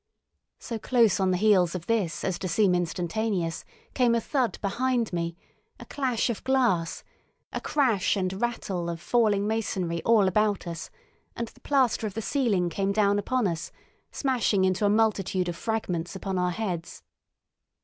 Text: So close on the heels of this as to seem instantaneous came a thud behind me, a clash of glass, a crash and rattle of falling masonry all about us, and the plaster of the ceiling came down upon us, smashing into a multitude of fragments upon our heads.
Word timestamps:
So 0.57 0.79
close 0.79 1.19
on 1.19 1.29
the 1.29 1.37
heels 1.37 1.75
of 1.75 1.85
this 1.85 2.23
as 2.23 2.39
to 2.39 2.47
seem 2.47 2.73
instantaneous 2.73 3.63
came 3.93 4.15
a 4.15 4.19
thud 4.19 4.57
behind 4.59 5.13
me, 5.13 5.37
a 5.79 5.85
clash 5.85 6.27
of 6.31 6.43
glass, 6.43 7.03
a 7.53 7.61
crash 7.61 8.15
and 8.15 8.41
rattle 8.41 8.89
of 8.89 8.99
falling 8.99 9.45
masonry 9.45 10.01
all 10.01 10.27
about 10.27 10.65
us, 10.65 10.89
and 11.35 11.49
the 11.49 11.59
plaster 11.61 12.07
of 12.07 12.15
the 12.15 12.19
ceiling 12.23 12.67
came 12.67 12.91
down 12.91 13.19
upon 13.19 13.45
us, 13.47 13.71
smashing 14.11 14.65
into 14.65 14.85
a 14.87 14.89
multitude 14.89 15.47
of 15.47 15.55
fragments 15.55 16.15
upon 16.15 16.39
our 16.39 16.49
heads. 16.49 17.03